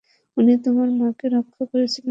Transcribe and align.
উনি 0.37 0.53
তোমার 0.65 0.89
মাকে 0.99 1.25
রক্ষা 1.29 1.63
করছিলেন। 1.65 2.09